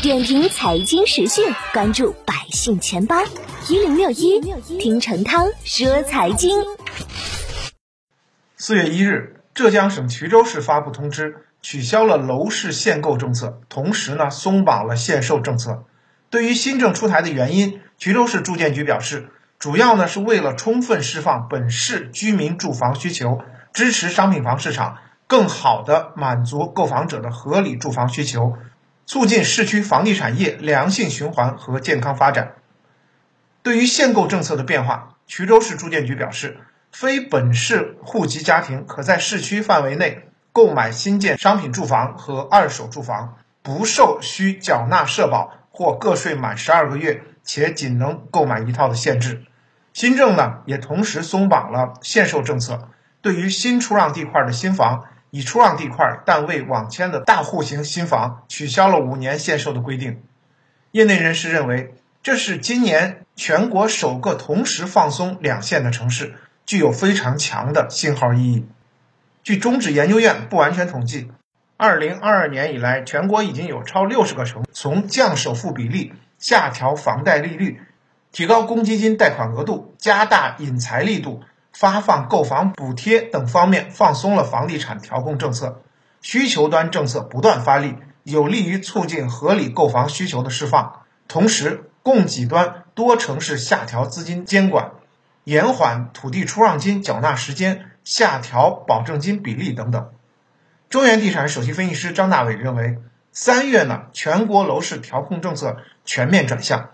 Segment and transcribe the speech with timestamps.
[0.00, 3.16] 点评财经时讯，关注百姓钱包
[3.68, 4.40] 一零六一，
[4.78, 6.58] 听陈涛说财经。
[8.56, 15.84] 四月一日，浙江省衢州市发布通知，取消了楼市限购政策，同时呢松绑了限售政策。
[16.30, 19.28] 对于新政出台的原因，衢州市住建局表示，
[19.58, 23.40] 主要呢是为了充分释放本市居民住房需求，
[23.72, 24.98] 支持商品房市场，
[25.28, 28.54] 更好的满足购房者的合理住房需求。
[29.06, 32.54] 促进市区房地产业良性循环和健康发展。
[33.62, 36.58] 对于限购政策的变化，衢州市住建局表示，
[36.90, 49.42] 非本市户籍家庭可在市区范围内购买新建商品住房和二手住房，不受需缴纳社保或个税满十二个月且仅能购买一套的限制。
[49.92, 52.88] 新政呢，也同时松绑了限售政策，
[53.20, 55.04] 对于新出让地块的新房。
[55.32, 60.22] 已出让地块但未网签的大户型新房取消了五年限售的规定。
[60.90, 66.34] 业内人士认为，这是今年全国首个同时放松两限的城市，
[66.66, 68.66] 具有非常强的信号意义。
[69.42, 71.32] 据中指研究院不完全统计，
[71.78, 77.80] 二零二二年以来，全国已经有超六十个城从降首付比例、下调房贷利率、
[78.32, 81.40] 提高公积金贷款额度、加大引才力度。
[81.72, 85.82] 发放购房补贴等方面放松了房地产调控政策，
[86.20, 91.00] 需求端政策不断发力，有利于促进合理购房需求的释放。
[91.28, 94.92] 同时，供给端多城市下调资金监管，
[95.44, 100.10] 延缓土地出让金缴纳时间，下调保证金比例等等。
[100.90, 102.98] 中原地产首席分析师张大伟认为，
[103.32, 106.90] 三月呢，全国楼市调控政策全面转向，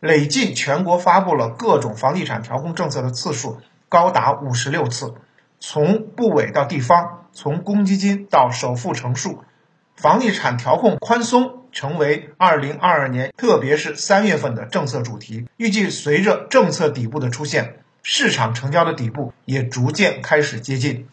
[0.00, 3.60] 累计全国发布了各种房地产调控政策的次数。
[3.92, 5.12] 高达五十六次，
[5.60, 9.44] 从部委到地方，从公积金到首付成数，
[9.96, 15.46] 房地产调控宽松成为二零二二年，特别是三月份的政策主题。
[15.58, 21.06] 预计随着政策底部的出现，市场成交的底部也逐渐开始接近。